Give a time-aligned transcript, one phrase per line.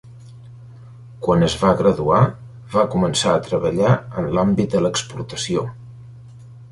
[1.25, 2.21] Quan es va graduar,
[2.75, 3.91] va començar a treballar
[4.23, 5.67] en l'àmbit de l'exportació.